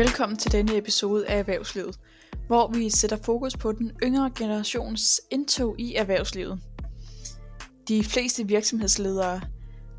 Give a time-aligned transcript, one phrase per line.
[0.00, 1.98] Velkommen til denne episode af Erhvervslivet,
[2.46, 6.60] hvor vi sætter fokus på den yngre generations indtog i erhvervslivet.
[7.88, 9.40] De fleste virksomhedsledere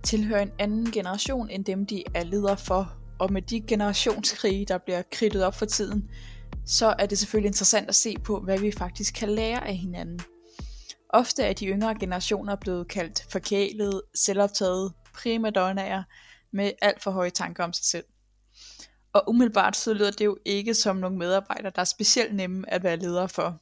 [0.04, 4.78] tilhører en anden generation end dem, de er ledere for, og med de generationskrige, der
[4.78, 6.10] bliver kridtet op for tiden,
[6.66, 10.20] så er det selvfølgelig interessant at se på, hvad vi faktisk kan lære af hinanden.
[11.10, 16.04] Ofte er de yngre generationer blevet kaldt forkælede, selvoptaget, primadonnaer
[16.54, 18.06] med alt for høje tanker om sig selv.
[19.14, 22.84] Og umiddelbart så lyder det jo ikke som nogle medarbejdere, der er specielt nemme at
[22.84, 23.62] være leder for.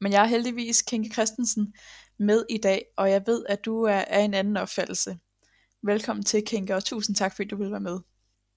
[0.00, 1.74] Men jeg er heldigvis Kinke Christensen
[2.18, 5.18] med i dag, og jeg ved, at du er af en anden opfattelse.
[5.82, 7.98] Velkommen til, Kinke, og tusind tak, fordi du vil være med.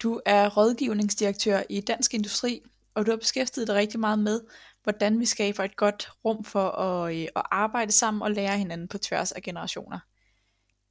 [0.04, 2.62] Du er rådgivningsdirektør i Dansk Industri,
[2.94, 4.42] og du har beskæftiget dig rigtig meget med,
[4.84, 8.88] hvordan vi skaber et godt rum for at, øh, at arbejde sammen og lære hinanden
[8.88, 10.00] på tværs af generationer.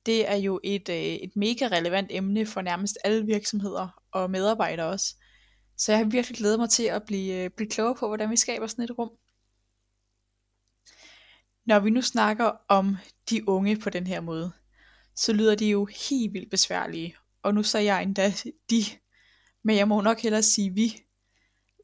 [0.06, 4.86] Det er jo et, øh, et mega relevant emne for nærmest alle virksomheder og medarbejdere
[4.86, 5.16] også.
[5.76, 8.36] Så jeg har virkelig glædet mig til at blive, øh, blive klogere på, hvordan vi
[8.36, 9.10] skaber sådan et rum.
[11.66, 12.96] Når vi nu snakker om
[13.30, 14.52] de unge på den her måde,
[15.16, 17.16] så lyder de jo helt vildt besværlige.
[17.42, 18.32] Og nu sagde jeg endda
[18.70, 18.82] de,
[19.64, 21.04] men jeg må nok hellere sige vi,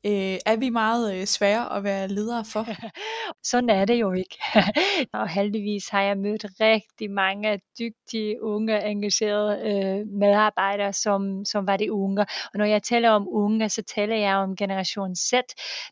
[0.04, 2.66] øh, er vi meget øh, svære at være ledere for?
[3.50, 4.38] Sådan er det jo ikke.
[5.18, 11.76] og heldigvis har jeg mødt rigtig mange dygtige, unge, engagerede øh, medarbejdere, som, som var
[11.76, 12.20] de unge.
[12.22, 15.32] Og når jeg taler om unge, så taler jeg om generation Z,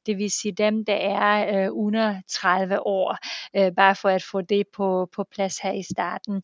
[0.06, 3.18] det vil sige dem, der er øh, under 30 år,
[3.56, 6.42] øh, bare for at få det på, på plads her i starten.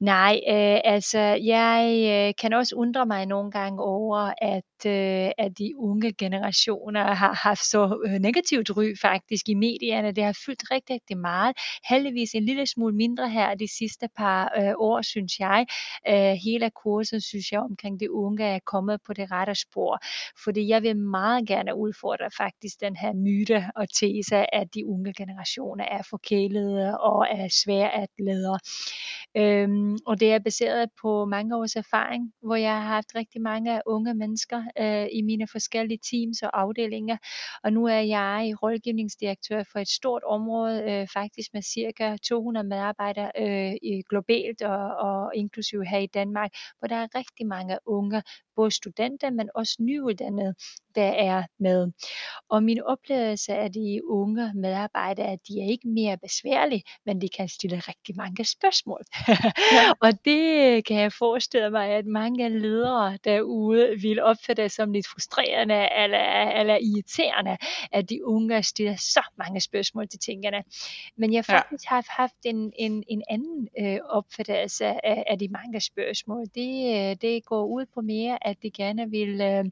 [0.00, 1.80] Nej, øh, altså jeg
[2.10, 7.34] øh, kan også undre mig nogle gange over, at, øh, at de unge generationer har
[7.34, 10.12] haft så øh, negativt ry faktisk i medierne.
[10.12, 11.56] Det har fyldt rigtig, rigtig meget.
[11.88, 15.66] Heldigvis en lille smule mindre her de sidste par øh, år, synes jeg.
[16.08, 19.98] Øh, hele kursen, synes jeg, omkring de unge er kommet på det rette spor.
[20.44, 25.12] Fordi jeg vil meget gerne udfordre faktisk den her myte og tese, at de unge
[25.12, 28.58] generationer er forkælede og er svære at lede.
[29.36, 33.80] Øhm, og det er baseret på mange års erfaring, hvor jeg har haft rigtig mange
[33.86, 36.89] unge mennesker øh, i mine forskellige teams og afdelinger.
[37.64, 43.30] Og nu er jeg rådgivningsdirektør for et stort område, øh, faktisk med cirka 200 medarbejdere
[43.38, 48.22] øh, globalt og, og inklusive her i Danmark, hvor der er rigtig mange unge,
[48.56, 50.54] både studenter, men også nyuddannede,
[50.94, 51.92] der er med.
[52.48, 57.28] Og min oplevelse af de unge medarbejdere, at de er ikke mere besværlige, men de
[57.28, 59.00] kan stille rigtig mange spørgsmål.
[59.28, 59.36] Ja.
[60.04, 65.88] og det kan jeg forestille mig, at mange ledere derude vil opfatte som lidt frustrerende
[65.98, 67.56] eller, eller irriterende,
[67.92, 70.62] at de unge stiller så mange spørgsmål til tingene.
[71.16, 71.94] Men jeg faktisk ja.
[71.94, 76.46] har haft en, en, en anden øh, opfattelse af, af de mange spørgsmål.
[76.54, 79.64] Det, øh, det går ud på mere, at de gerne vil øh,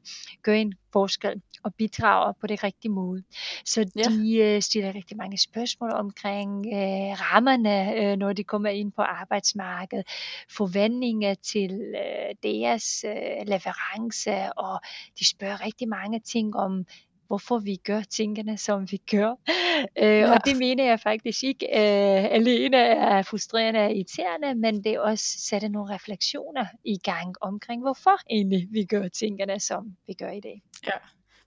[0.43, 3.23] gøre en forskel og bidrager på det rigtige måde.
[3.65, 4.55] Så de ja.
[4.55, 10.07] øh, stiller rigtig mange spørgsmål omkring øh, rammerne, øh, når de kommer ind på arbejdsmarkedet,
[10.49, 14.79] forventninger til øh, deres øh, leverance, og
[15.19, 16.85] de spørger rigtig mange ting om
[17.29, 19.35] hvorfor vi gør tingene, som vi gør.
[19.97, 20.31] Øh, ja.
[20.31, 25.25] Og det mener jeg faktisk ikke øh, alene er frustrerende og irriterende, men det også
[25.37, 30.39] sætter nogle refleksioner i gang omkring, hvorfor egentlig vi gør tingene, som vi gør i
[30.39, 30.61] dag.
[30.87, 30.97] Ja.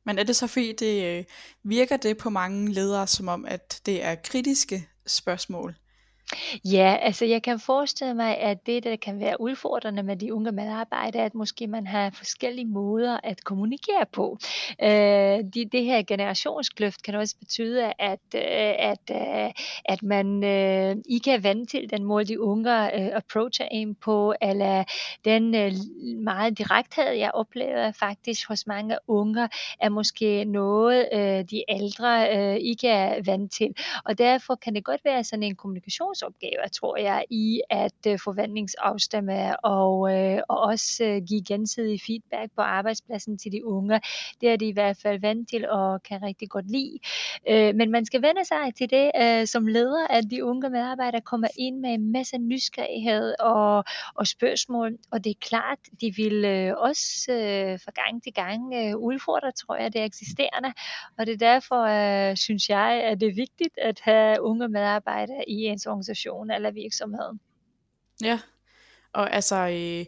[0.05, 1.25] Men er det så fordi, det øh,
[1.63, 5.75] virker det på mange ledere som om, at det er kritiske spørgsmål?
[6.65, 10.53] Ja, altså jeg kan forestille mig, at det, der kan være udfordrende med de unge
[10.53, 14.39] medarbejdere, at måske man har forskellige måder at kommunikere på.
[14.83, 14.89] Øh,
[15.55, 19.51] de, det her generationskløft kan også betyde, at, øh, at, øh,
[19.85, 24.35] at man øh, ikke er vant til den måde, de unge øh, approacher en på,
[24.43, 24.85] eller
[25.25, 25.73] den øh,
[26.23, 29.49] meget direkthed, jeg oplever faktisk hos mange unge,
[29.81, 33.75] er måske noget, øh, de ældre øh, ikke er vant til.
[34.05, 38.19] Og derfor kan det godt være sådan en kommunikations opgave, tror jeg, i at øh,
[38.25, 44.01] forventningsafstemme og, øh, og også øh, give gensidig feedback på arbejdspladsen til de unge.
[44.41, 46.99] Det er de i hvert fald vant til og kan rigtig godt lide.
[47.49, 51.21] Øh, men man skal vende sig til det øh, som leder, at de unge medarbejdere
[51.21, 53.85] kommer ind med en masse nysgerrighed og,
[54.15, 58.75] og spørgsmål, og det er klart, de vil øh, også øh, fra gang til gang
[58.75, 60.73] øh, udfordre, tror jeg, det eksisterende,
[61.19, 65.49] og det er derfor, øh, synes jeg, at det er vigtigt at have unge medarbejdere
[65.49, 67.39] i ens organisation organisation eller virksomhed.
[68.23, 68.41] Ja,
[69.13, 70.07] og altså, øh,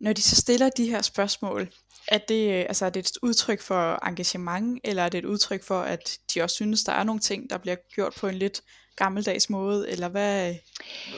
[0.00, 1.68] Når de så stiller de her spørgsmål,
[2.08, 5.80] er det, altså, er det et udtryk for engagement, eller er det et udtryk for,
[5.80, 8.62] at de også synes, der er nogle ting, der bliver gjort på en lidt
[8.96, 10.54] gammeldags måde, eller hvad,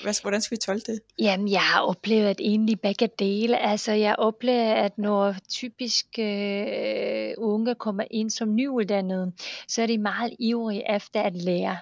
[0.02, 1.00] hvad, hvordan skal vi tolke det?
[1.18, 3.58] Jamen, jeg har oplevet at egentlig begge dele.
[3.58, 9.32] Altså, jeg oplever, at når typisk øh, unge kommer ind som nyuddannede,
[9.68, 11.76] så er de meget ivrige efter at lære.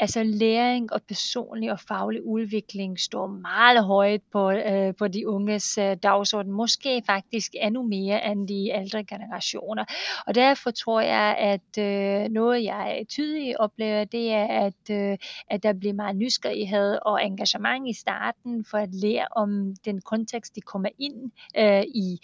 [0.00, 5.78] Altså læring og personlig og faglig udvikling står meget højt på, øh, på de unges
[5.78, 9.84] øh, dagsorden, måske faktisk endnu mere end de ældre generationer.
[10.26, 15.18] Og derfor tror jeg, at øh, noget jeg tydeligt oplever, det er, at, øh,
[15.50, 20.54] at der bliver meget nysgerrighed og engagement i starten for at lære om den kontekst,
[20.54, 22.18] de kommer ind øh, i.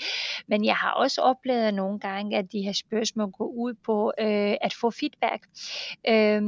[0.47, 4.55] Men jeg har også oplevet nogle gange, at de her spørgsmål går ud på øh,
[4.61, 5.47] at få feedback.
[6.09, 6.43] Øh,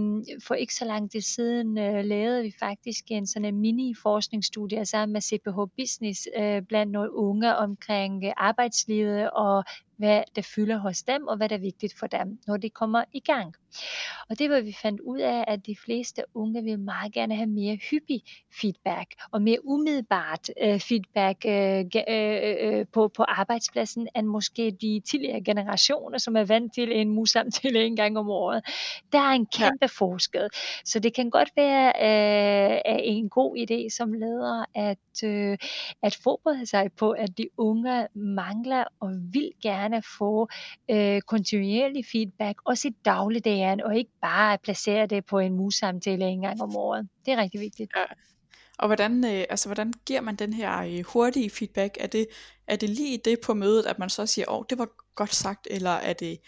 [0.47, 5.13] for ikke så lang tid siden øh, lavede vi faktisk en sådan en mini-forskningsstudie sammen
[5.13, 9.65] med CPH Business øh, blandt nogle unge omkring øh, arbejdslivet og
[10.03, 13.05] hvad der fylder hos dem, og hvad der er vigtigt for dem, når de kommer
[13.13, 13.55] i gang.
[14.31, 17.47] Og det var vi fandt ud af, at de fleste unge vil meget gerne have
[17.47, 18.23] mere hyppig
[18.61, 25.01] feedback, og mere umiddelbart øh, feedback øh, øh, øh, på, på arbejdspladsen, end måske de
[25.11, 28.65] tidligere generationer, som er vant til en mus-samtale en gang om året.
[29.13, 29.87] Der er en kæmpe ja.
[29.87, 30.49] forskel.
[30.85, 35.59] Så det kan godt være øh, en god idé som leder, at, øh,
[36.03, 40.49] at forberede sig på, at de unge mangler og vil gerne gerne få
[40.91, 46.41] øh, kontinuerlig feedback, også i dagligdagen, og ikke bare placere det på en mus-samtale en
[46.41, 47.09] gang om året.
[47.27, 47.93] Det er rigtig vigtigt.
[47.97, 48.05] Ja.
[48.79, 51.97] Og hvordan, øh, altså, hvordan giver man den her øh, hurtige feedback?
[52.01, 52.27] Er det,
[52.67, 55.35] er det lige det på mødet, at man så siger, åh, oh, det var godt
[55.35, 56.39] sagt, eller er det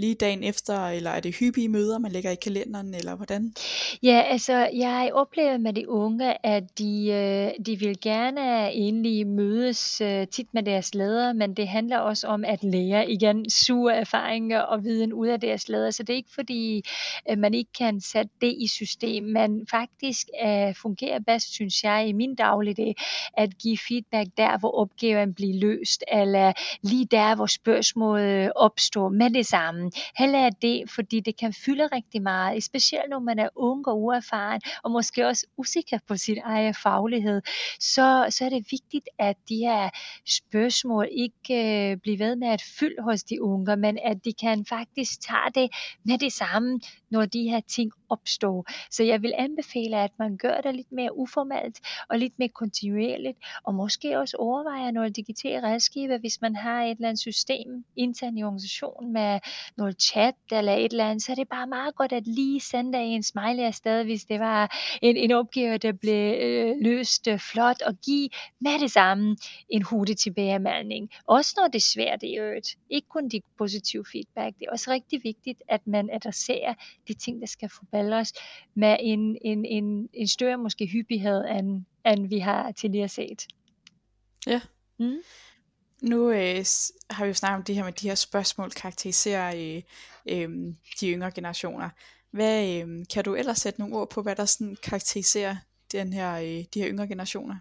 [0.00, 3.54] lige dagen efter, eller er det hyppige møder, man lægger i kalenderen, eller hvordan?
[4.02, 10.00] Ja, altså jeg oplever med de unge, at de, øh, de vil gerne egentlig mødes
[10.00, 14.60] øh, tit med deres ledere, men det handler også om at lære igen sure erfaringer
[14.60, 16.82] og viden ud af deres ledere, så det er ikke fordi,
[17.30, 22.08] øh, man ikke kan sætte det i system, men faktisk uh, fungerer bedst, synes jeg,
[22.08, 22.94] i min dagligdag,
[23.36, 29.30] at give feedback der, hvor opgaven bliver løst, eller lige der, hvor spørgsmålet opstår med
[29.30, 29.89] det samme.
[30.18, 34.02] Heller er det, fordi det kan fylde rigtig meget, specielt når man er ung og
[34.02, 37.42] uerfaren, og måske også usikker på sin egen faglighed,
[37.80, 39.90] så, så er det vigtigt, at de her
[40.26, 44.66] spørgsmål ikke øh, bliver ved med at fylde hos de unge, men at de kan
[44.66, 45.70] faktisk tage det
[46.04, 48.66] med det samme, når de her ting opstår.
[48.90, 53.38] Så jeg vil anbefale, at man gør det lidt mere uformelt og lidt mere kontinuerligt,
[53.64, 58.38] og måske også overvejer nogle digitale redskaber, hvis man har et eller andet system internt
[58.38, 59.40] i organisationen med
[59.76, 62.98] noget chat eller et eller andet, så er det bare meget godt at lige sende
[62.98, 67.82] en smiley afsted, hvis det var en, en opgave, der blev øh, løst øh, flot,
[67.82, 68.28] og give
[68.60, 69.36] med det samme
[69.68, 71.10] en hurtig tilbagemelding.
[71.26, 72.76] Også når det er svært i øvrigt.
[72.90, 74.58] Ikke kun de positive feedback.
[74.58, 76.74] Det er også rigtig vigtigt, at man adresserer
[77.14, 78.32] de ting, der skal forbedres
[78.74, 83.46] med en, en, en, en større måske hyppighed, end, end vi har tidligere set.
[84.46, 84.60] Ja.
[84.98, 85.16] Mm.
[86.02, 86.64] Nu øh,
[87.10, 89.82] har vi jo snakket om det her med de her spørgsmål karakteriserer øh,
[90.26, 91.90] øh, de yngre generationer.
[92.30, 95.56] Hvad, øh, kan du ellers sætte nogle ord på, hvad der sådan karakteriserer
[95.92, 97.56] den her, øh, de her yngre generationer?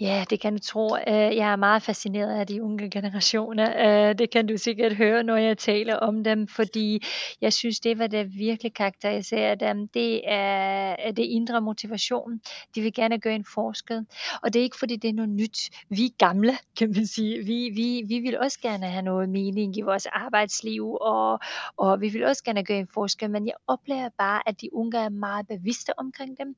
[0.00, 0.96] Ja, det kan du tro.
[0.96, 4.08] Øh, jeg er meget fascineret af de unge generationer.
[4.08, 7.02] Øh, det kan du sikkert høre, når jeg taler om dem, fordi
[7.40, 12.40] jeg synes, det, hvad der virkelig karakteriserer dem, det er det indre motivation.
[12.74, 14.06] De vil gerne gøre en forskel.
[14.42, 15.70] Og det er ikke, fordi det er noget nyt.
[15.88, 17.44] Vi er gamle, kan man sige.
[17.44, 21.40] Vi, vi, vi vil også gerne have noget mening i vores arbejdsliv, og,
[21.76, 24.98] og vi vil også gerne gøre en forskel, men jeg oplever bare, at de unge
[24.98, 26.56] er meget bevidste omkring dem,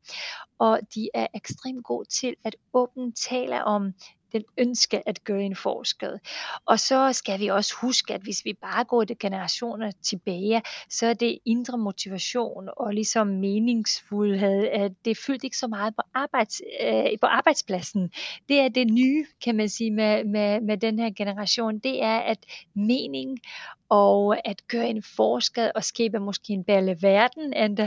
[0.59, 3.92] og de er ekstremt gode til at åbne taler om
[4.32, 6.18] den ønske at gøre en forskel.
[6.66, 11.06] Og så skal vi også huske, at hvis vi bare går det generationer tilbage, så
[11.06, 16.62] er det indre motivation og ligesom meningsfuldhed, at det fyldte ikke så meget på, arbejds,
[16.82, 18.10] øh, på arbejdspladsen.
[18.49, 21.78] Det er det nye, kan man sige, med, med, med den her generation.
[21.78, 22.38] Det er, at
[22.75, 23.38] mening
[23.88, 27.78] og at gøre en forskel og skabe måske en bedre verden,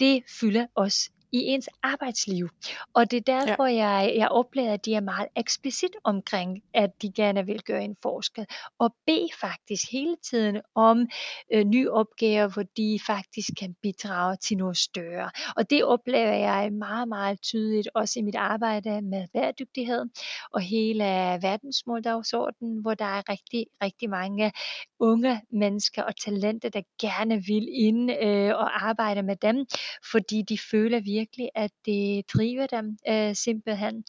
[0.00, 2.48] det fylder os i ens arbejdsliv.
[2.94, 3.86] Og det er derfor, ja.
[3.86, 7.96] jeg, jeg oplever, at de er meget eksplicit omkring, at de gerne vil gøre en
[8.02, 8.46] forskel.
[8.78, 11.06] Og bede faktisk hele tiden om
[11.52, 15.30] øh, nye opgaver, hvor de faktisk kan bidrage til noget større.
[15.56, 20.04] Og det oplever jeg meget, meget tydeligt også i mit arbejde med bæredygtighed
[20.52, 21.04] og hele
[21.42, 24.52] verdensmåldagsordenen, hvor der er rigtig, rigtig mange
[24.98, 29.66] unge mennesker og talenter, der gerne vil ind øh, og arbejde med dem,
[30.12, 34.04] fordi de føler virkelig, virkelig, at øh, det driver dem øh, simpelthen.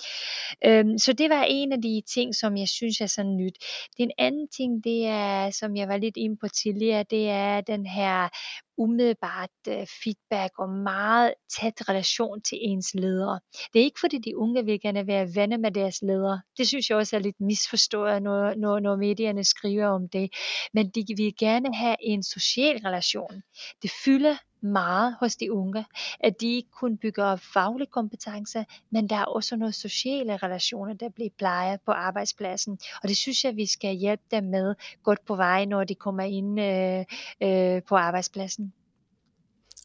[0.65, 3.57] Øhm, så det var en af de ting, som jeg synes er så nyt.
[3.97, 7.85] Den anden ting, det er, som jeg var lidt inde på tidligere, det er den
[7.85, 8.29] her
[8.79, 13.39] umiddelbart øh, feedback og meget tæt relation til ens ledere.
[13.73, 16.41] Det er ikke fordi de unge vil gerne være venner med deres ledere.
[16.57, 20.29] Det synes jeg også er lidt misforstået, når, når, når medierne skriver om det.
[20.73, 23.43] Men de vil gerne have en social relation.
[23.81, 25.85] Det fylder meget hos de unge,
[26.19, 31.09] at de ikke kun bygger faglige kompetencer, men der er også nogle sociale relationer, der
[31.09, 32.79] bliver plejet på arbejdspladsen.
[33.03, 36.23] Og det synes jeg, vi skal hjælpe dem med godt på vej, når de kommer
[36.23, 37.05] ind øh,
[37.41, 38.68] øh, på arbejdspladsen.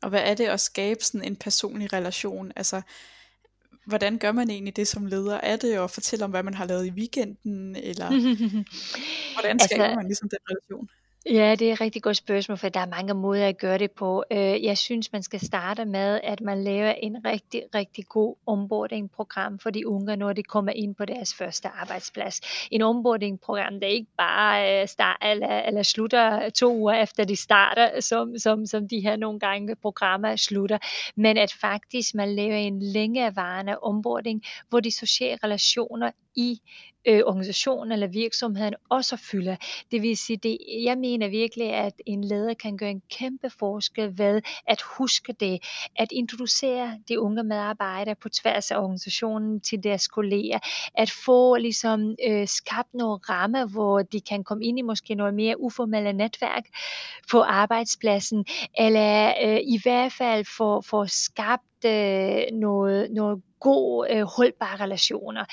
[0.04, 2.52] Og hvad er det at skabe sådan en personlig relation?
[2.56, 2.82] Altså,
[3.86, 5.36] hvordan gør man egentlig det som leder?
[5.36, 8.08] Er det at fortælle om, hvad man har lavet i weekenden, eller
[9.34, 10.88] hvordan skaber altså, man ligesom den relation?
[11.30, 13.90] Ja, det er et rigtig godt spørgsmål, for der er mange måder at gøre det
[13.90, 14.24] på.
[14.30, 19.58] Øh, jeg synes, man skal starte med, at man laver en rigtig, rigtig god onboarding-program
[19.58, 22.40] for de unge, når de kommer ind på deres første arbejdsplads.
[22.70, 28.00] En onboarding-program, der ikke bare øh, start, eller, eller slutter to uger efter de starter,
[28.00, 30.78] som, som, som de her nogle gange programmer slutter,
[31.16, 36.60] men at faktisk man laver en længerevarende onboarding, hvor de sociale relationer i
[37.06, 39.56] øh, organisationen eller virksomheden også fylder.
[39.90, 44.18] Det vil sige, det, jeg mener virkelig, at en leder kan gøre en kæmpe forskel
[44.18, 45.64] ved at huske det,
[45.96, 50.58] at introducere de unge medarbejdere på tværs af organisationen til deres kolleger,
[50.94, 55.34] at få ligesom øh, skabt nogle rammer, hvor de kan komme ind i måske noget
[55.34, 56.64] mere uformelle netværk
[57.30, 58.44] på arbejdspladsen,
[58.78, 65.44] eller øh, i hvert fald få, få skabt øh, noget, noget god øh, holdbare relationer.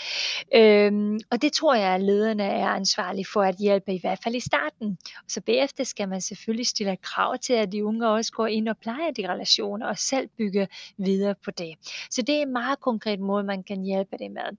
[0.55, 4.35] Øhm, og det tror jeg, at lederne er ansvarlige for at hjælpe, i hvert fald
[4.35, 4.97] i starten.
[5.23, 8.67] Og så bagefter skal man selvfølgelig stille krav til, at de unge også går ind
[8.69, 10.65] og plejer de relationer og selv bygger
[10.97, 11.73] videre på det.
[12.09, 14.57] Så det er en meget konkret måde, man kan hjælpe det med.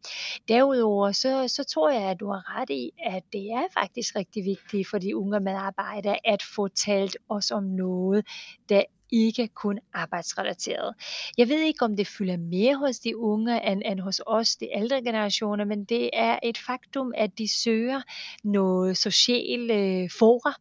[0.48, 4.44] Derudover, så, så tror jeg, at du har ret i, at det er faktisk rigtig
[4.44, 8.26] vigtigt for de unge medarbejdere at få talt også om noget,
[8.68, 10.94] der ikke kun arbejdsrelateret.
[11.38, 14.68] Jeg ved ikke, om det fylder mere hos de unge end, end hos os, de
[14.76, 18.02] ældre generationer, men det er et faktum, at de søger
[18.44, 20.54] noget sociale øh, fora,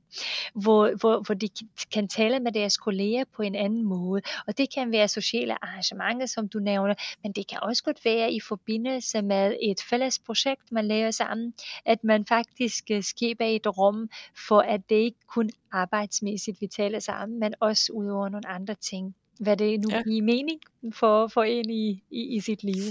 [0.54, 1.50] hvor, hvor, hvor de
[1.94, 4.22] kan tale med deres kolleger på en anden måde.
[4.48, 6.94] Og det kan være sociale arrangementer, som du nævner,
[7.24, 11.54] men det kan også godt være i forbindelse med et fælles projekt, man laver sammen,
[11.86, 14.10] at man faktisk øh, skaber et rum
[14.48, 18.76] for, at det ikke kun arbejdsmæssigt, vi taler sammen, men også ud over nogle andre
[18.76, 19.16] ting.
[19.40, 20.02] Hvad det nu ja.
[20.04, 20.60] giver mening
[20.94, 22.84] for, for en i, i, i sit liv.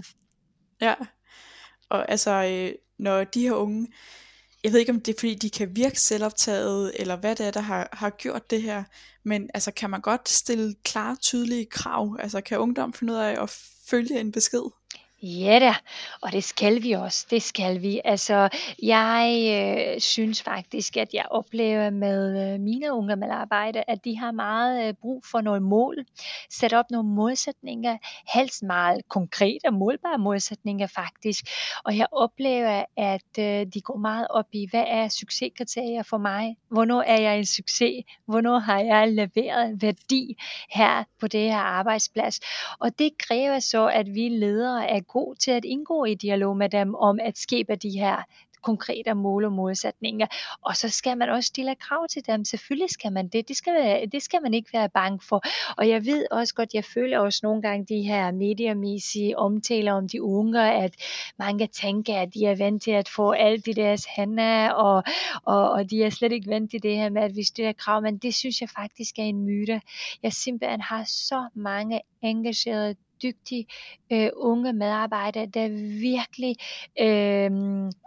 [0.81, 0.95] Ja,
[1.89, 3.89] og altså, øh, når de her unge,
[4.65, 7.51] jeg ved ikke om det er fordi, de kan virke selvoptaget, eller hvad det er,
[7.51, 8.85] der har, har gjort det her,
[9.23, 12.17] men altså, kan man godt stille klare, tydelige krav?
[12.21, 13.51] Altså, kan ungdom finde ud af at
[13.87, 14.71] følge en besked?
[15.23, 15.75] Ja da,
[16.23, 18.01] og det skal vi også, det skal vi.
[18.05, 18.49] Altså,
[18.83, 19.51] jeg
[19.95, 24.89] øh, synes faktisk, at jeg oplever med øh, mine unge medarbejdere, at de har meget
[24.89, 26.05] øh, brug for nogle mål.
[26.51, 27.99] Sæt op nogle modsætninger,
[28.35, 31.45] helst meget konkrete, målbare modsætninger faktisk.
[31.85, 36.57] Og jeg oplever, at øh, de går meget op i, hvad er succeskriterier for mig?
[36.71, 38.05] Hvornår er jeg en succes?
[38.27, 40.37] Hvornår har jeg leveret værdi
[40.71, 42.41] her på det her arbejdsplads?
[42.79, 46.69] Og det kræver så, at vi ledere er god til at indgå i dialog med
[46.69, 48.23] dem om at skabe de her
[48.63, 50.27] konkrete mål og modsætninger.
[50.63, 52.45] Og så skal man også stille krav til dem.
[52.45, 53.49] Selvfølgelig skal man det.
[53.49, 55.43] Det skal, være, det skal man ikke være bange for.
[55.77, 60.09] Og jeg ved også godt, jeg føler også nogle gange de her mediemæssige omtaler om
[60.09, 60.95] de unge, at
[61.39, 65.03] mange tænker, at de er vant til at få alt i deres hænder, og,
[65.45, 68.03] og, og de er slet ikke vant til det her med, at vi stiller krav.
[68.03, 69.81] Men det synes jeg faktisk er en myte.
[70.23, 73.67] Jeg simpelthen har så mange engagerede dygtige
[74.13, 75.69] øh, unge medarbejdere, der
[76.01, 76.57] virkelig
[77.01, 77.51] øh,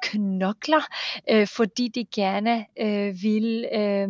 [0.03, 0.83] knokler,
[1.29, 4.09] øh, fordi de gerne øh, vil øh,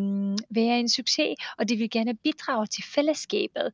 [0.49, 3.71] være en succes, og de vil gerne bidrage til fællesskabet.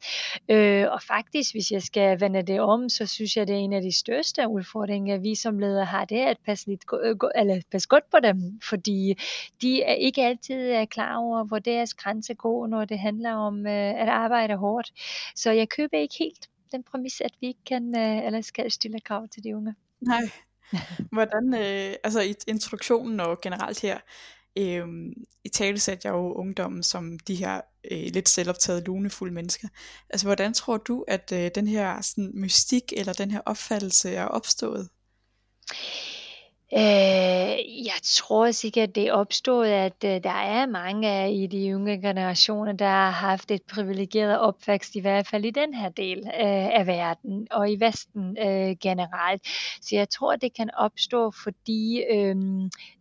[0.50, 3.74] Øh, og faktisk, hvis jeg skal vende det om, så synes jeg, det er en
[3.74, 7.62] af de største udfordringer, vi som ledere har, det er at passe, lidt, øh, eller
[7.72, 9.16] passe godt på dem, fordi
[9.62, 13.68] de er ikke altid er klar over, hvor deres grænse går, når det handler om
[13.68, 14.92] øh, at arbejde hårdt.
[15.36, 19.00] Så jeg køber ikke helt den præmis, at vi ikke kan øh, eller skal stille
[19.00, 19.76] krav til de unge.
[20.02, 20.22] Nej.
[21.16, 24.00] Hvordan, øh, altså i introduktionen og generelt her,
[24.58, 24.88] øh,
[25.44, 27.62] i tale satte jeg jo ungdommen som de her
[27.92, 29.68] øh, lidt selvoptaget, lunefulde mennesker.
[30.10, 34.26] Altså hvordan tror du, at øh, den her sådan, mystik eller den her opfattelse er
[34.26, 34.90] opstået?
[36.74, 41.70] Øh, jeg tror sikkert, det er opstået, at øh, der er mange af i de
[41.70, 46.18] yngre generationer, der har haft et privilegeret opvækst, i hvert fald i den her del
[46.18, 49.42] øh, af verden, og i Vesten øh, generelt.
[49.82, 52.36] Så jeg tror, det kan opstå, fordi øh,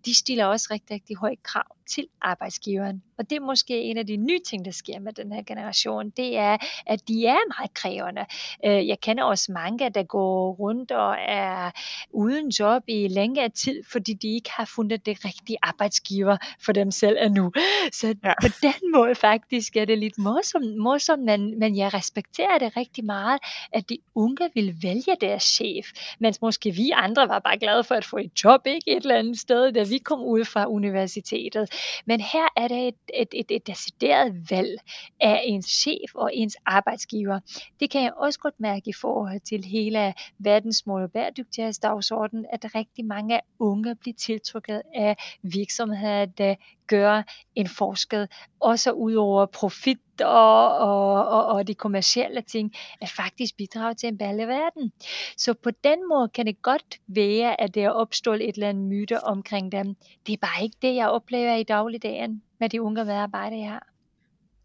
[0.05, 3.03] de stiller også rigtig, rigtig høje krav til arbejdsgiveren.
[3.19, 6.11] Og det er måske en af de nye ting, der sker med den her generation,
[6.11, 8.27] det er, at de er meget krævende.
[8.65, 11.71] Øh, jeg kender også mange, der går rundt og er
[12.11, 16.91] uden job i længere tid, fordi de ikke har fundet det rigtige arbejdsgiver for dem
[16.91, 17.53] selv endnu.
[17.93, 18.33] Så ja.
[18.43, 23.05] på den måde faktisk er det lidt morsomt, morsomt men, men jeg respekterer det rigtig
[23.05, 23.41] meget,
[23.73, 25.87] at de unge vil vælge deres chef,
[26.19, 29.19] mens måske vi andre var bare glade for at få et job ikke et eller
[29.19, 31.78] andet sted, da vi kom ud fra universitetet.
[32.07, 34.79] Men her er det et, et, et, et decideret valg
[35.21, 37.41] af ens chef og ens arbejdsgiver.
[37.81, 43.05] Det kan jeg også godt mærke i forhold til hele verdensmål og bæredygtighedsdagsordenen, at rigtig
[43.05, 46.55] mange unge bliver tiltrukket af virksomheder, der
[46.87, 47.23] gør
[47.55, 48.29] en forskel,
[48.61, 54.09] også ud over profit og, og, og, og de kommercielle ting, at faktisk bidrage til
[54.09, 54.93] en bedre verden.
[55.37, 58.85] Så på den måde kan det godt være, at der er opstået et eller andet
[58.85, 59.97] myte omkring dem.
[60.27, 63.87] Det er bare ikke det, jeg oplever i dagligdagen med de unge medarbejdere, jeg har.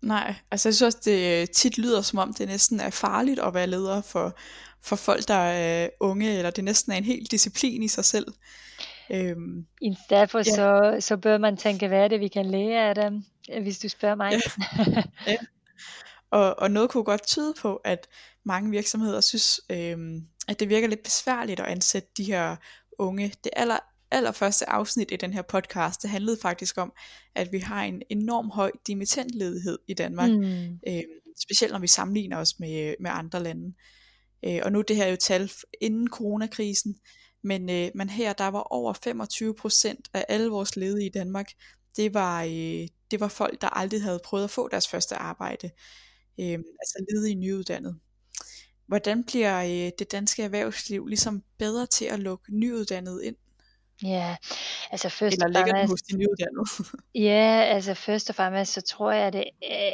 [0.02, 3.40] Nej, altså jeg synes også, det øh, tit lyder som om, det næsten er farligt
[3.40, 4.38] at være leder for,
[4.82, 8.06] for folk, der er øh, unge, eller det næsten er en hel disciplin i sig
[8.06, 8.26] selv.
[9.14, 10.44] Øhm, I derfor ja.
[10.44, 13.24] så, så bør man tænke, hvad er det, vi kan lære af dem,
[13.62, 14.32] hvis du spørger mig.
[14.32, 15.04] Ja.
[15.32, 15.38] ja.
[16.32, 18.08] Og, og noget kunne godt tyde på, at
[18.46, 22.56] mange virksomheder synes, øhm, at det virker lidt besværligt at ansætte de her
[23.00, 23.34] unge.
[23.44, 23.80] Det aller,
[24.12, 26.94] allerførste afsnit i den her podcast, det handlede faktisk om,
[27.36, 30.32] at vi har en enorm høj dimittentledighed i Danmark.
[30.32, 30.80] Mm.
[30.88, 31.04] Øhm,
[31.42, 33.74] specielt når vi sammenligner os med, med andre lande.
[34.46, 35.52] Øh, og nu er det her jo tal
[35.82, 36.96] inden coronakrisen,
[37.44, 41.52] men, øh, men her der var over 25% af alle vores ledige i Danmark,
[41.98, 45.72] det var, øh, det var folk, der aldrig havde prøvet at få deres første arbejde.
[46.40, 48.00] Øh, altså ledige nyuddannede.
[48.88, 53.36] Hvordan bliver øh, det danske erhvervsliv ligesom bedre til at lukke nyuddannede ind?
[54.04, 54.36] Ja,
[54.92, 57.00] altså først Eller og ligger den fremmest, hos de nyuddannede?
[57.30, 59.46] ja, altså først og fremmest, så tror jeg, at det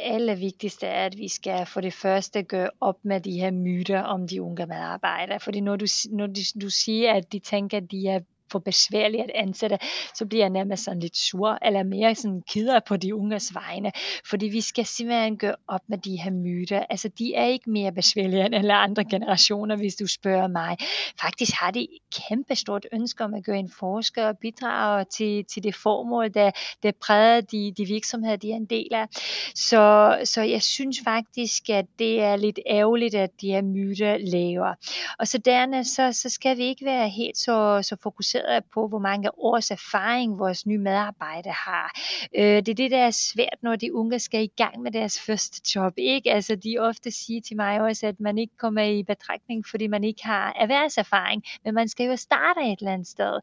[0.02, 4.28] allervigtigste er, at vi skal for det første gøre op med de her myter om
[4.28, 5.40] de unge medarbejdere.
[5.40, 8.20] Fordi når du, når du, du siger, at de tænker, at de er
[8.52, 9.78] for besværligt at ansætte,
[10.14, 13.92] så bliver jeg nærmest sådan lidt sur, eller mere sådan keder på de unges vegne,
[14.30, 16.84] fordi vi skal simpelthen gøre op med de her myter.
[16.90, 20.76] Altså, de er ikke mere besværlige end alle andre generationer, hvis du spørger mig.
[21.20, 21.88] Faktisk har de
[22.28, 26.50] kæmpe stort ønske om at gøre en forsker og bidrage til, til det formål, der,
[26.82, 29.06] der præger de, de virksomheder, de er en del af.
[29.54, 34.74] Så, så jeg synes faktisk, at det er lidt ærgerligt, at de her myter laver.
[35.18, 38.88] Og så dernæst, så, så skal vi ikke være helt så, så fokuseret baseret på,
[38.88, 41.92] hvor mange års erfaring vores nye medarbejdere har.
[42.36, 45.20] Øh, det er det, der er svært, når de unge skal i gang med deres
[45.20, 45.92] første job.
[45.96, 46.32] Ikke?
[46.32, 50.04] Altså, de ofte siger til mig også, at man ikke kommer i betragtning, fordi man
[50.04, 53.40] ikke har erhvervserfaring, men man skal jo starte et eller andet sted.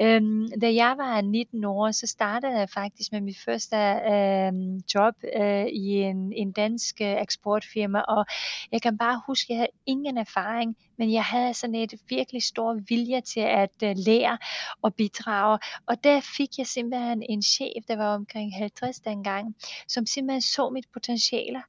[0.00, 3.76] Øhm, da jeg var 19 år, så startede jeg faktisk med mit første
[4.12, 4.52] øh,
[4.94, 8.26] job øh, i en, en dansk øh, eksportfirma, og
[8.72, 12.42] jeg kan bare huske, at jeg havde ingen erfaring, men jeg havde sådan et virkelig
[12.42, 14.38] stor vilje til at uh, lære
[14.82, 15.58] og bidrage.
[15.86, 19.54] Og der fik jeg simpelthen en chef, der var omkring 50 dengang,
[19.88, 21.62] som simpelthen så mit potentiale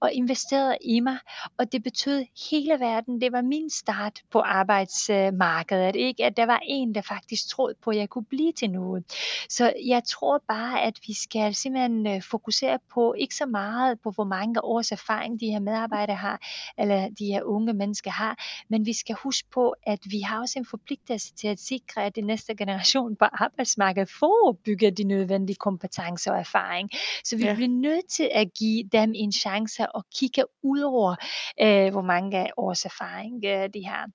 [0.00, 1.18] og investerede i mig.
[1.58, 3.20] Og det betød hele verden.
[3.20, 5.96] Det var min start på arbejdsmarkedet.
[5.96, 6.24] Ikke?
[6.24, 9.04] At der var en, der faktisk troede på, at jeg kunne blive til noget.
[9.48, 14.10] Så jeg tror bare, at vi skal simpelthen øh, fokusere på ikke så meget på,
[14.10, 16.40] hvor mange års erfaring de her medarbejdere har,
[16.78, 18.38] eller de her unge mennesker har,
[18.74, 22.16] men vi skal huske på, at vi har også en forpligtelse til at sikre, at
[22.16, 26.90] det næste generation på arbejdsmarkedet får bygget de nødvendige kompetencer og erfaring.
[27.24, 27.54] Så vi ja.
[27.54, 31.16] bliver nødt til at give dem en chance og kigge ud over,
[31.60, 34.06] øh, hvor mange års erfaring øh, de har.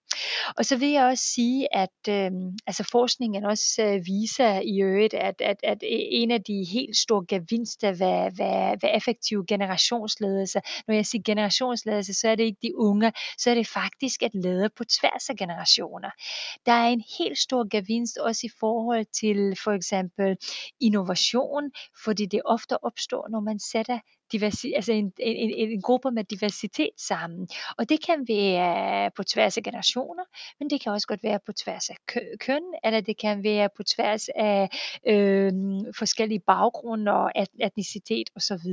[0.57, 2.31] Og så vil jeg også sige, at øh,
[2.67, 5.77] altså forskningen også øh, viser i øvrigt, at, at, at
[6.21, 12.13] en af de helt store gevinster ved, ved, ved effektiv generationsledelse, når jeg siger generationsledelse,
[12.13, 15.35] så er det ikke de unge, så er det faktisk at lede på tværs af
[15.35, 16.09] generationer.
[16.65, 20.37] Der er en helt stor gevinst også i forhold til for eksempel
[20.79, 21.71] innovation,
[22.03, 23.99] fordi det ofte opstår, når man sætter
[24.31, 27.47] diversi, altså en, en, en, en gruppe med diversitet sammen.
[27.77, 30.23] Og det kan være på tværs af generationer,
[30.59, 31.95] men det kan også godt være på tværs af
[32.39, 34.69] køn, eller det kan være på tværs af
[35.07, 35.51] øh,
[35.97, 37.31] forskellige baggrunde og
[37.61, 38.71] etnicitet osv.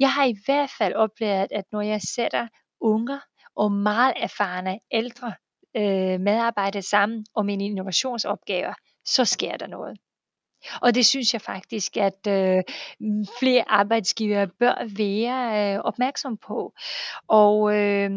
[0.00, 2.48] Jeg har i hvert fald oplevet, at når jeg sætter
[2.80, 3.18] unger
[3.58, 5.34] og meget erfarne ældre
[5.76, 9.98] øh, medarbejdere sammen om en innovationsopgave, så sker der noget.
[10.82, 12.62] Og det synes jeg faktisk, at øh,
[13.38, 16.72] flere arbejdsgivere bør være øh, opmærksom på.
[17.28, 18.10] Og, øh,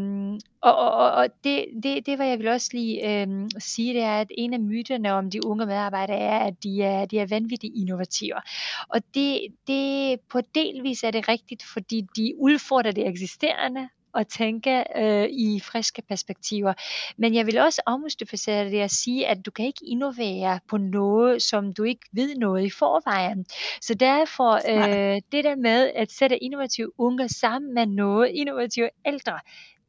[0.61, 3.27] og, og, og det, det, det, hvad jeg vil også lige øh,
[3.59, 7.05] sige, det er, at en af myterne om de unge medarbejdere er, at de er,
[7.05, 8.41] de er vanvittigt innovative.
[8.89, 14.83] Og det, det på delvis er det rigtigt, fordi de udfordrer det eksisterende, og tænke
[14.95, 16.73] øh, i friske perspektiver.
[17.17, 21.41] Men jeg vil også afmystificere det at sige, at du kan ikke innovere på noget,
[21.41, 23.45] som du ikke ved noget i forvejen.
[23.81, 29.39] Så derfor øh, det der med at sætte innovative unge sammen med noget innovative ældre,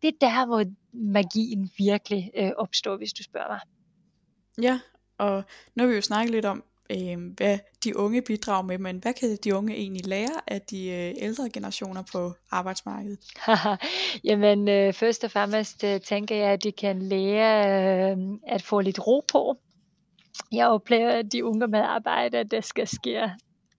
[0.03, 3.61] det er der, hvor magien virkelig øh, opstår, hvis du spørger mig.
[4.63, 4.81] Ja,
[5.19, 8.99] og nu har vi jo snakket lidt om, øh, hvad de unge bidrager med, men
[8.99, 13.19] hvad kan de unge egentlig lære af de øh, ældre generationer på arbejdsmarkedet?
[14.29, 18.81] Jamen, øh, først og fremmest øh, tænker jeg, at de kan lære øh, at få
[18.81, 19.57] lidt ro på.
[20.53, 23.31] Jeg oplever, at de unge medarbejdere, der skal ske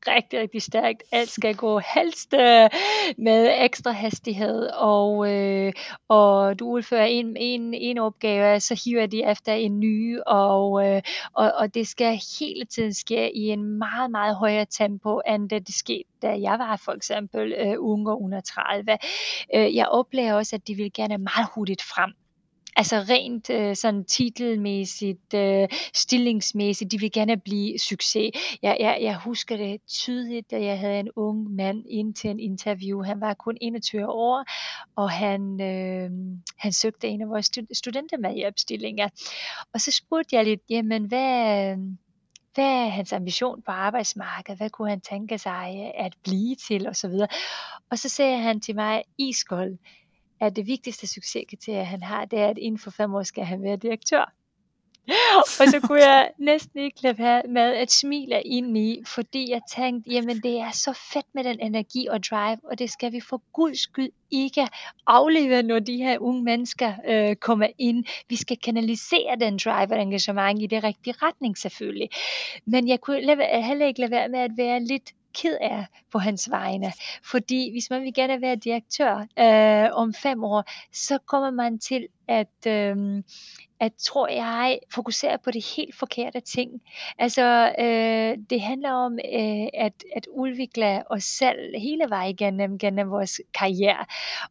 [0.08, 1.04] rigtig, rigtig stærkt.
[1.12, 2.70] Alt skal gå helst øh,
[3.18, 5.74] med ekstra hastighed, og, øh,
[6.08, 11.02] og du udfører en, en, en opgave, så hiver de efter en ny, og, øh,
[11.34, 15.68] og, og det skal hele tiden ske i en meget, meget højere tempo, end det,
[15.68, 18.98] det skete, da jeg var for eksempel øh, unge under 30.
[19.56, 22.14] Øh, jeg oplever også, at de vil gerne meget hurtigt frem.
[22.76, 28.32] Altså rent øh, sådan titelmæssigt, øh, stillingsmæssigt, de vil gerne blive succes.
[28.62, 32.40] Jeg, jeg, jeg husker det tydeligt, da jeg havde en ung mand ind til en
[32.40, 33.02] interview.
[33.02, 34.46] Han var kun 21 år,
[34.96, 36.10] og han, øh,
[36.58, 39.10] han søgte en af vores studenter.
[39.74, 41.76] Og så spurgte jeg lidt, jamen hvad,
[42.54, 44.58] hvad er hans ambition på arbejdsmarkedet?
[44.58, 46.88] Hvad kunne han tænke sig at blive til?
[46.88, 47.28] Og så videre.
[47.92, 49.78] Og så sagde han til mig, iskold,
[50.46, 53.64] at det vigtigste succeskriterie, han har, det er, at inden for fem år skal han
[53.64, 54.34] være direktør.
[55.60, 59.62] og så kunne jeg næsten ikke lade være med at smile ind i, fordi jeg
[59.76, 63.20] tænkte, jamen det er så fedt med den energi og drive, og det skal vi
[63.20, 64.68] for guds skyld ikke
[65.08, 68.06] aflevere, når de her unge mennesker øh, kommer ind.
[68.30, 72.10] Vi skal kanalisere den drive og engagement i det rigtige retning selvfølgelig.
[72.66, 73.22] Men jeg kunne
[73.64, 76.94] heller ikke lade være med at være lidt ked af på hans vegne.
[77.24, 82.08] Fordi hvis man vil gerne være direktør øh, om fem år, så kommer man til
[82.28, 83.24] at, øh,
[83.80, 86.82] at tror jeg, fokusere på det helt forkerte ting.
[87.20, 93.10] Altså, øh, det handler om øh, at, at udvikle os selv hele vejen gennem, gennem
[93.10, 94.06] vores karriere.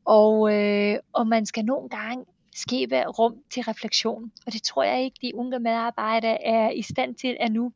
[0.05, 4.33] Og, øh, og man skal nogle gange skabe rum til refleksion.
[4.47, 7.73] Og det tror jeg ikke, de unge medarbejdere er i stand til endnu.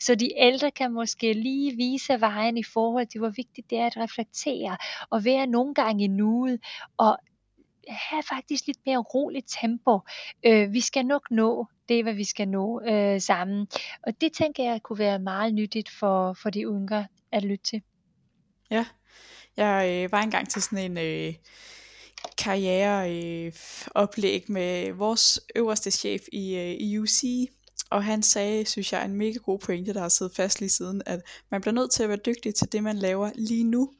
[0.00, 3.86] Så de ældre kan måske lige vise vejen i forhold til, hvor vigtigt det er
[3.86, 4.76] at reflektere
[5.10, 6.60] og være nogle gange i nuet
[6.96, 7.18] og
[7.88, 10.00] have faktisk lidt mere roligt tempo.
[10.46, 13.66] Øh, vi skal nok nå det, hvad vi skal nå øh, sammen.
[14.02, 17.82] Og det tænker jeg kunne være meget nyttigt for, for de unge at lytte til.
[18.70, 18.86] Ja,
[19.56, 20.98] jeg øh, var engang til sådan en...
[20.98, 21.34] Øh
[22.38, 27.50] karriereoplæg øh, med vores øverste chef i, øh, i UC,
[27.90, 31.02] og han sagde, synes jeg, en mega god pointe, der har siddet fast lige siden,
[31.06, 33.92] at man bliver nødt til at være dygtig til det, man laver lige nu,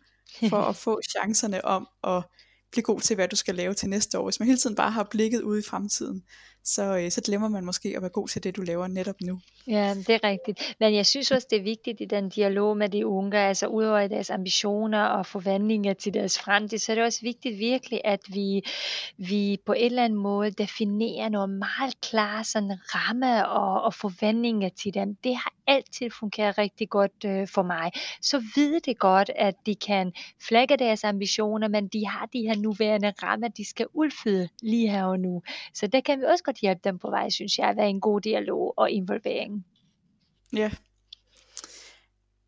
[0.48, 2.22] for at få chancerne om at
[2.72, 4.24] blive god til, hvad du skal lave til næste år.
[4.24, 6.22] Hvis man hele tiden bare har blikket ude i fremtiden,
[6.66, 9.40] så, øh, så glemmer man måske at være god til det, du laver netop nu.
[9.66, 10.76] Ja, det er rigtigt.
[10.80, 14.08] Men jeg synes også, det er vigtigt i den dialog med de unge, altså udover
[14.08, 18.62] deres ambitioner og forventninger til deres fremtid, så er det også vigtigt virkelig, at vi,
[19.16, 24.68] vi på en eller anden måde definerer nogle meget klare sådan ramme og, og forventninger
[24.68, 25.16] til dem.
[25.24, 27.92] Det har altid fungeret rigtig godt øh, for mig.
[28.22, 30.12] Så ved det godt, at de kan
[30.48, 35.04] flække deres ambitioner, men de har de her nuværende rammer, de skal udfylde lige her
[35.04, 35.42] og nu.
[35.74, 38.00] Så det kan vi også godt hjælpe dem på vej, synes jeg, at være en
[38.00, 39.66] god dialog og involvering.
[40.52, 40.70] Ja.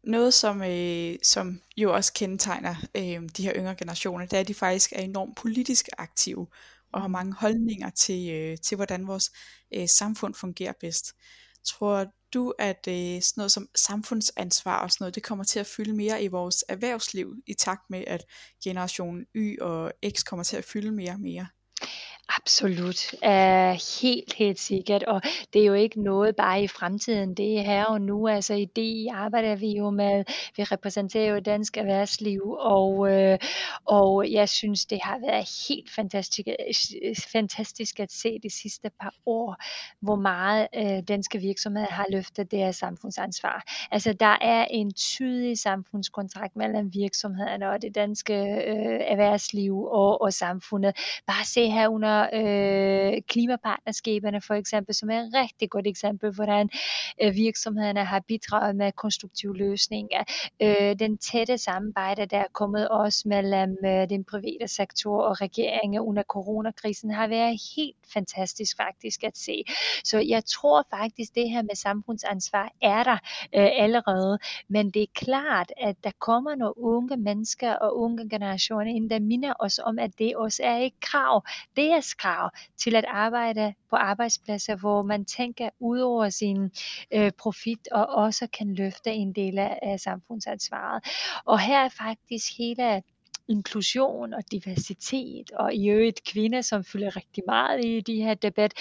[0.04, 4.48] Noget, som, øh, som jo også kendetegner øh, de her yngre generationer, det er, at
[4.48, 6.46] de faktisk er enormt politisk aktive
[6.92, 9.30] og har mange holdninger til, øh, til hvordan vores
[9.74, 11.12] øh, samfund fungerer bedst.
[11.64, 15.66] Tror du, at øh, sådan noget som samfundsansvar og sådan noget, det kommer til at
[15.66, 18.24] fylde mere i vores erhvervsliv i takt med, at
[18.64, 21.46] generationen Y og X kommer til at fylde mere og mere?
[22.42, 25.22] Absolut, uh, helt, helt sikkert, og
[25.52, 28.64] det er jo ikke noget bare i fremtiden, det er her og nu, altså i
[28.64, 30.24] det arbejder vi jo med,
[30.56, 33.36] vi repræsenterer jo dansk erhvervsliv, og, uh,
[33.84, 39.14] og jeg synes, det har været helt fantastisk, øh, fantastisk at se de sidste par
[39.26, 39.56] år,
[40.00, 43.64] hvor meget uh, danske virksomheder har løftet deres samfundsansvar.
[43.90, 50.32] Altså der er en tydelig samfundskontrakt mellem virksomhederne og det danske uh, erhvervsliv og, og
[50.32, 50.96] samfundet.
[51.26, 56.70] Bare se her under øh, klimapartnerskaberne for eksempel, som er et rigtig godt eksempel, hvordan
[57.22, 60.24] øh, virksomhederne har bidraget med konstruktive løsninger.
[60.62, 66.00] Øh, den tætte samarbejde, der er kommet også mellem øh, den private sektor og regeringen
[66.00, 69.64] under coronakrisen, har været helt fantastisk faktisk at se.
[70.04, 73.18] Så jeg tror faktisk, det her med samfundsansvar er der
[73.54, 74.38] øh, allerede,
[74.68, 79.18] men det er klart, at der kommer nogle unge mennesker og unge generationer ind, der
[79.18, 81.44] minder os om, at det også er et krav,
[81.76, 86.70] Det er krav til at arbejde på arbejdspladser, hvor man tænker ud over sin
[87.14, 91.04] øh, profit og også kan løfte en del af, af samfundsansvaret.
[91.44, 93.02] Og her er faktisk hele
[93.48, 98.72] inklusion og diversitet, og i øvrigt kvinder, som fylder rigtig meget i de her debat.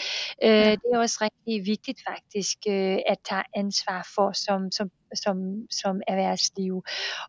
[0.43, 5.67] Øh, det er også rigtig vigtigt faktisk øh, at tage ansvar for som, som som,
[5.69, 6.83] som erhvervsliv.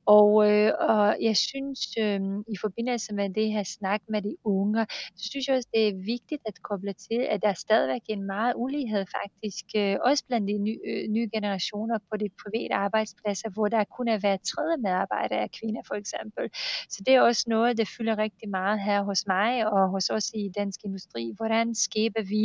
[0.07, 4.87] Og, øh, og jeg synes, øh, i forbindelse med det her snak med de unge,
[5.17, 8.23] så synes jeg også, det er vigtigt at koble til, at der er stadigvæk en
[8.23, 13.51] meget ulighed faktisk, øh, også blandt de ny, øh, nye generationer på de private arbejdspladser,
[13.51, 16.51] hvor der kun er hver tredje medarbejder af kvinder for eksempel.
[16.89, 20.31] Så det er også noget, der fylder rigtig meget her hos mig og hos os
[20.35, 21.33] i dansk industri.
[21.37, 22.45] Hvordan skaber vi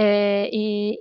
[0.00, 0.46] øh,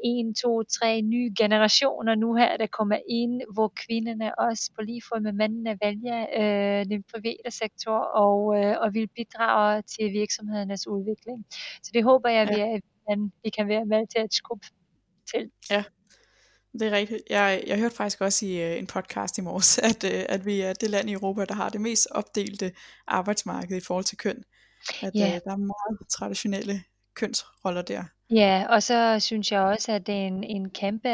[0.04, 5.02] en, to, tre nye generationer nu her, der kommer ind hvor kvinderne også på lige
[5.10, 10.88] fod med mændene vælger øh, den private sektor og, øh, og vil bidrage til virksomhedernes
[10.88, 11.46] udvikling.
[11.84, 12.56] Så det håber jeg, ja.
[12.56, 14.68] vi, er, vi kan være med til at skubbe
[15.32, 15.52] til.
[15.70, 15.84] Ja,
[16.80, 17.22] det er rigtigt.
[17.30, 20.62] Jeg, jeg hørte faktisk også i uh, en podcast i morges, at, uh, at vi
[20.62, 22.72] er det land i Europa, der har det mest opdelte
[23.08, 24.44] arbejdsmarked i forhold til køn.
[25.02, 25.26] At ja.
[25.26, 26.84] uh, der er meget traditionelle
[27.16, 28.04] kønsroller der.
[28.34, 31.10] Ja, og så synes jeg også, at det er en, en kæmpe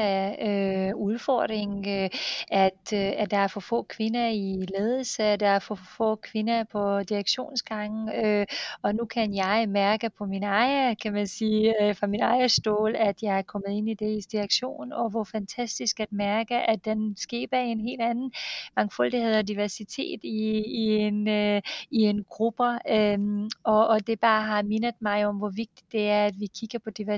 [0.47, 2.09] øh, udfordring, øh,
[2.51, 6.63] at, øh, at der er for få kvinder i ledelse, der er for få kvinder
[6.63, 8.45] på direktionsgangen, øh,
[8.81, 12.49] og nu kan jeg mærke på min egen, kan man sige, øh, fra min egen
[12.49, 16.55] stol, at jeg er kommet ind i det i direktion, og hvor fantastisk at mærke,
[16.55, 18.31] at den skaber en helt anden
[18.75, 23.19] mangfoldighed og diversitet i, i, en, øh, i en gruppe, øh,
[23.63, 26.79] og, og det bare har mindet mig om, hvor vigtigt det er, at vi kigger
[26.79, 27.08] på diversitet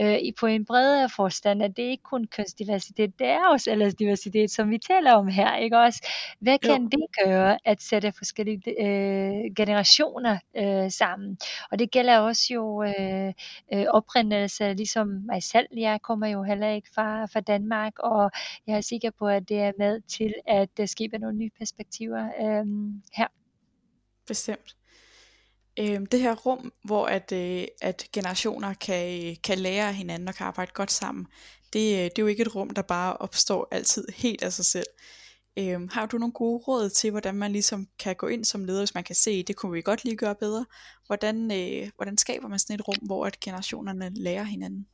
[0.00, 4.70] øh, på en bredere forstand, at det ikke kun kønsdiversitet, det er også aldersdiversitet, som
[4.70, 6.08] vi taler om her, ikke også?
[6.40, 6.88] Hvad kan jo.
[6.88, 11.38] det gøre at sætte forskellige øh, generationer øh, sammen?
[11.70, 13.32] Og det gælder også jo øh,
[13.72, 15.66] øh, oprindelse, ligesom mig selv.
[15.76, 18.30] Jeg kommer jo heller ikke fra, fra Danmark, og
[18.66, 22.66] jeg er sikker på, at det er med til at skabe nogle nye perspektiver øh,
[23.12, 23.26] her.
[24.26, 24.79] Bestemt
[25.80, 30.34] øh, det her rum, hvor at, øh, at generationer kan, kan lære af hinanden og
[30.34, 31.26] kan arbejde godt sammen,
[31.72, 34.64] det, øh, det er jo ikke et rum, der bare opstår altid helt af sig
[34.64, 34.86] selv.
[35.58, 38.80] Øh, har du nogle gode råd til, hvordan man ligesom kan gå ind som leder,
[38.80, 40.66] hvis man kan se, det kunne vi godt lige gøre bedre?
[41.06, 44.86] Hvordan, øh, hvordan skaber man sådan et rum, hvor at generationerne lærer hinanden?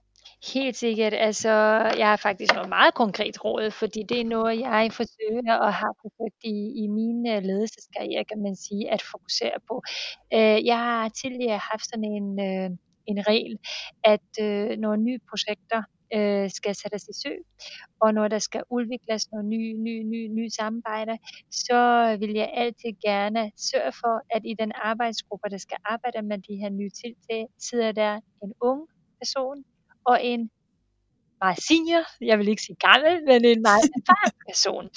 [0.44, 1.14] Helt sikkert.
[1.14, 1.51] Altså,
[1.99, 5.92] jeg har faktisk noget meget konkret råd, fordi det er noget, jeg forsøger og har
[6.03, 9.83] forsøgt i, i min øh, ledelseskarriere, kan man sige, at fokusere på.
[10.35, 12.70] Øh, jeg har tidligere haft sådan en, øh,
[13.07, 13.59] en regel,
[14.05, 15.83] at øh, når nye projekter
[16.14, 17.35] øh, skal sættes i sø,
[18.01, 21.16] og når der skal udvikles nogle nye, nye, nye, nye samarbejder,
[21.51, 21.81] så
[22.20, 26.57] vil jeg altid gerne sørge for, at i den arbejdsgruppe, der skal arbejde med de
[26.57, 28.81] her nye tiltag, sidder der en ung
[29.20, 29.64] person,
[30.07, 30.51] og en
[31.40, 34.88] meget senior, jeg vil ikke sige gammel, men en meget erfaren person.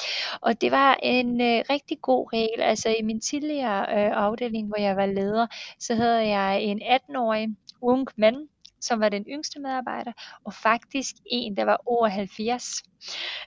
[0.42, 2.62] Og det var en øh, rigtig god regel.
[2.62, 5.48] Altså i min tidligere øh, afdeling, hvor jeg var leder,
[5.80, 7.48] så havde jeg en 18-årig
[7.82, 8.48] ung mand,
[8.82, 10.12] som var den yngste medarbejder,
[10.46, 12.84] og faktisk en, der var over 70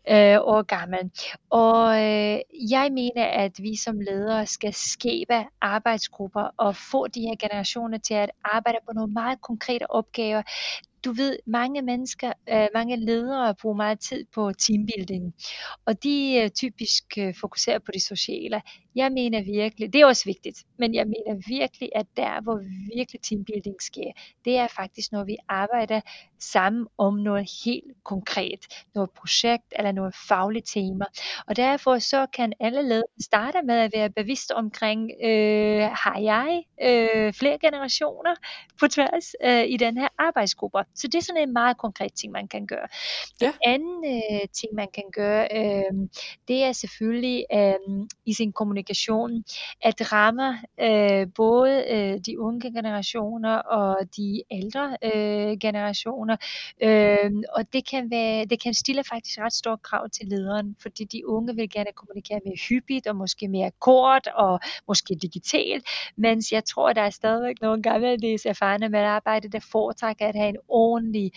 [0.09, 1.11] øh, år gammel.
[1.51, 2.39] Og øh,
[2.71, 8.15] jeg mener, at vi som ledere skal skabe arbejdsgrupper og få de her generationer til
[8.15, 10.43] at arbejde på nogle meget konkrete opgaver,
[11.05, 15.35] du ved, mange mennesker, øh, mange ledere bruger meget tid på teambuilding,
[15.87, 18.63] og de øh, typisk øh, fokuserer på det sociale.
[18.95, 22.61] Jeg mener virkelig, det er også vigtigt, men jeg mener virkelig, at der, hvor
[22.97, 24.13] virkelig teambuilding sker,
[24.45, 26.01] det er faktisk, når vi arbejder
[26.43, 31.05] sammen om noget helt konkret, noget projekt eller noget fagligt tema.
[31.47, 37.33] Og derfor så kan alle starte med at være bevidst omkring, øh, har jeg øh,
[37.33, 38.35] flere generationer
[38.81, 40.79] på tværs øh, i den her arbejdsgruppe.
[40.95, 42.87] Så det er sådan en meget konkret ting, man kan gøre.
[43.41, 43.47] Ja.
[43.47, 46.09] En anden øh, ting, man kan gøre, øh,
[46.49, 47.75] det er selvfølgelig øh,
[48.27, 49.45] i sin kommunikation,
[49.83, 56.37] at ramme øh, både øh, de unge generationer og de ældre øh, generationer generationer.
[56.83, 61.05] Øh, og det kan, være, det kan stille faktisk ret store krav til lederen, fordi
[61.05, 66.53] de unge vil gerne kommunikere mere hyppigt og måske mere kort og måske digitalt, mens
[66.53, 71.33] jeg tror, der er stadigvæk nogle gammeldags erfarne medarbejdere, der foretrækker at have en ordentlig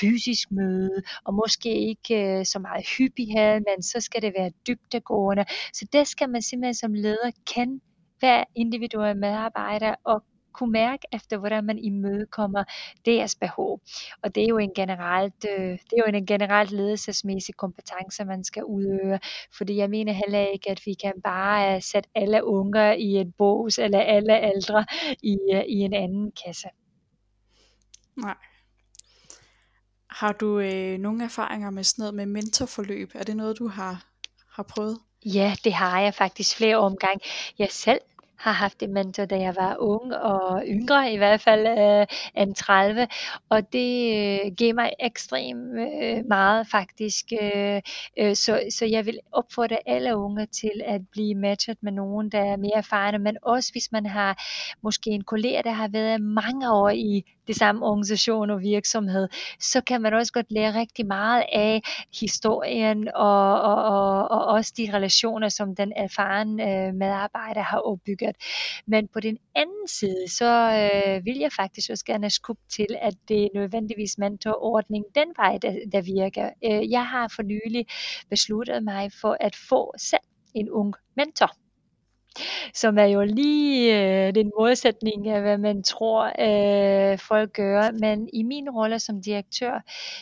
[0.00, 5.44] fysisk møde, og måske ikke øh, så meget hyppighed, men så skal det være dybdegående.
[5.72, 7.80] Så det skal man simpelthen som leder kende
[8.18, 12.64] hver individuel medarbejder og kunne mærke efter, hvordan man imødekommer
[13.06, 13.80] deres behov.
[14.22, 18.44] Og det er jo en generelt, øh, det er jo en generelt ledelsesmæssig kompetence, man
[18.44, 19.20] skal udøve,
[19.56, 23.78] fordi jeg mener heller ikke, at vi kan bare sætte alle unger i en bås,
[23.78, 24.86] eller alle ældre
[25.22, 26.68] i, øh, i en anden kasse.
[28.16, 28.36] Nej.
[30.10, 33.10] Har du øh, nogle erfaringer med sådan noget med mentorforløb?
[33.14, 34.06] Er det noget, du har,
[34.52, 34.98] har prøvet?
[35.24, 37.20] Ja, det har jeg faktisk flere omgang.
[37.58, 38.00] Jeg selv
[38.40, 42.06] har haft en mentor, da jeg var ung og yngre, i hvert fald øh,
[42.42, 43.08] end 30,
[43.48, 47.24] og det øh, gav mig ekstremt øh, meget faktisk.
[47.42, 47.82] Øh,
[48.18, 52.40] øh, så, så jeg vil opfordre alle unge til at blive matchet med nogen, der
[52.40, 54.42] er mere erfarne, men også hvis man har
[54.82, 59.28] måske en kollega, der har været mange år i det samme organisation og virksomhed,
[59.60, 61.82] så kan man også godt lære rigtig meget af
[62.20, 68.36] historien og, og, og, og også de relationer, som den erfarne øh, medarbejder har opbygget.
[68.86, 73.14] Men på den anden side, så øh, vil jeg faktisk også gerne skubbe til, at
[73.28, 76.50] det er nødvendigvis mentorordning den vej, der, der virker.
[76.64, 77.86] Øh, jeg har for nylig
[78.30, 81.59] besluttet mig for at få selv en ung mentor
[82.74, 87.90] som er jo lige øh, den modsætning af, hvad man tror, øh, folk gør.
[87.90, 89.80] Men i min rolle som direktør,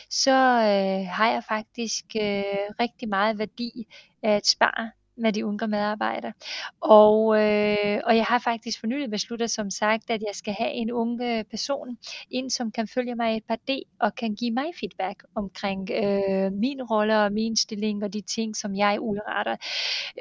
[0.09, 2.43] så øh, har jeg faktisk øh,
[2.79, 3.87] rigtig meget værdi
[4.23, 6.33] at spare med de unge medarbejdere.
[6.81, 10.71] Og, øh, og jeg har faktisk for nylig besluttet, som sagt, at jeg skal have
[10.71, 11.97] en unge person
[12.31, 16.51] ind, som kan følge mig et par D og kan give mig feedback omkring øh,
[16.53, 19.55] min rolle og min stilling og de ting, som jeg udretter.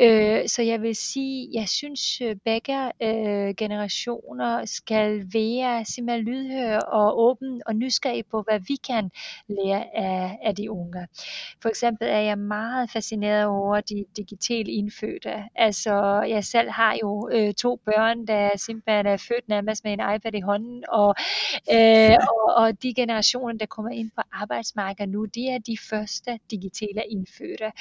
[0.00, 6.80] Øh, så jeg vil sige, jeg synes øh, begge øh, generationer skal være simpelthen lydhøre
[6.80, 9.10] og åben og nysgerrig på, hvad vi kan
[9.48, 11.06] lære af, af de unge.
[11.62, 15.44] For eksempel er jeg meget fascineret over de digitale indfødte.
[15.54, 20.00] Altså, jeg selv har jo øh, to børn, der simpelthen er født nærmest med en
[20.14, 21.14] iPad i hånden, og,
[21.72, 26.38] øh, og, og de generationer, der kommer ind på arbejdsmarkedet nu, de er de første
[26.50, 27.72] digitale indfødte.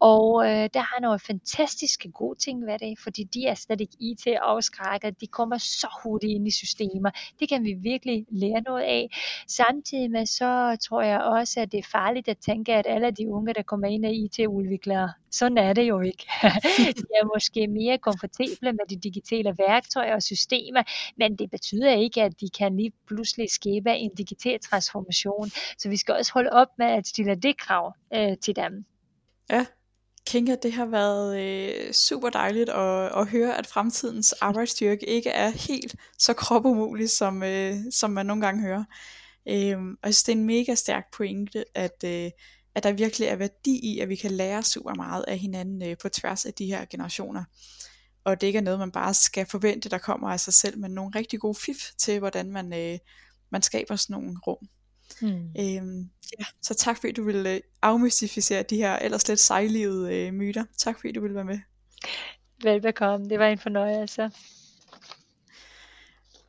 [0.00, 3.96] Og øh, der har nogle fantastiske gode ting ved det, fordi de er slet ikke
[4.00, 7.10] IT-afskrækket, de kommer så hurtigt ind i systemer.
[7.40, 9.08] Det kan vi virkelig lære noget af.
[9.48, 13.32] Samtidig med så tror jeg også, at det er farligt at tænke, at alle de
[13.32, 15.12] unge, der kommer ind, er IT-udviklere.
[15.30, 16.26] Sådan er det jo ikke.
[16.98, 20.82] de er måske mere komfortable med de digitale værktøjer og systemer,
[21.16, 25.50] men det betyder ikke, at de kan lige pludselig skabe en digital transformation.
[25.78, 28.84] Så vi skal også holde op med at stille det krav øh, til dem.
[29.50, 29.66] Ja,
[30.26, 35.50] Kinga, det har været øh, super dejligt at, at høre, at fremtidens arbejdsstyrke ikke er
[35.68, 38.84] helt så kropumulig, som, øh, som man nogle gange hører.
[39.48, 42.30] Øh, og jeg synes, det er en mega stærk pointe, at, øh,
[42.74, 45.96] at der virkelig er værdi i, at vi kan lære super meget af hinanden øh,
[46.02, 47.44] på tværs af de her generationer.
[48.24, 50.90] Og det ikke er noget, man bare skal forvente, der kommer af sig selv, men
[50.90, 52.98] nogle rigtig gode fif til, hvordan man, øh,
[53.50, 54.68] man skaber sådan nogle rum.
[55.20, 55.50] Mm.
[55.58, 60.32] Øhm, ja, så tak fordi du ville øh, afmystificere de her ellers lidt sejlivede øh,
[60.32, 60.64] myter.
[60.78, 61.58] Tak fordi du ville være med.
[62.62, 64.30] Velbekomme, det var en fornøjelse.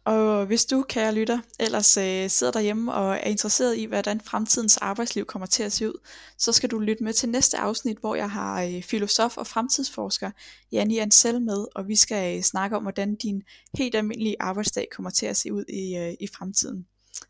[0.05, 4.77] Og hvis du, kære lytter, ellers øh, sidder derhjemme og er interesseret i, hvordan fremtidens
[4.77, 5.99] arbejdsliv kommer til at se ud,
[6.37, 10.31] så skal du lytte med til næste afsnit, hvor jeg har øh, filosof og fremtidsforsker
[10.71, 13.43] Janni Ansel med, og vi skal øh, snakke om, hvordan din
[13.77, 16.85] helt almindelige arbejdsdag kommer til at se ud i, øh, i fremtiden.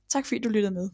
[0.09, 0.89] Tak fordi du lyttede med.